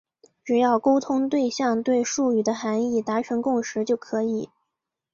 [0.43, 4.49] 只要沟通对象对术语的含义达成共识就可以。